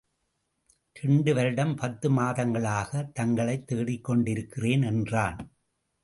[0.93, 5.51] இரண்டு வருடம் பத்து மாதங்களாகத் தங்களை தேடிக் கொண்டிருக்கிறேன் என்றான்.